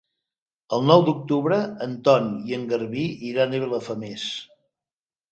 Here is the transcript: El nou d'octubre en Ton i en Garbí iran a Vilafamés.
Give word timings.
El 0.75 0.85
nou 0.91 1.01
d'octubre 1.09 1.59
en 1.85 1.91
Ton 2.07 2.31
i 2.51 2.55
en 2.57 2.63
Garbí 2.71 3.03
iran 3.33 3.53
a 3.53 3.61
Vilafamés. 3.65 4.25